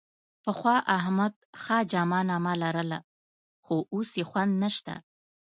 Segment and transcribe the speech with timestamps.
[0.43, 2.99] پخوا احمد ښه جامه نامه لرله،
[3.63, 4.93] خو اوس یې خوند نشته.